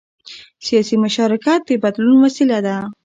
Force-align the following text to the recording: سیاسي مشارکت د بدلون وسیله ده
سیاسي 0.65 0.95
مشارکت 1.05 1.59
د 1.65 1.71
بدلون 1.83 2.15
وسیله 2.21 2.57
ده 2.65 2.75